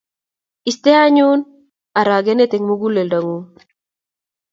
Iste 0.71 0.91
anyun 1.07 1.39
arageneet 1.99 2.53
eng' 2.55 2.67
muguleldang'ung'. 2.67 3.45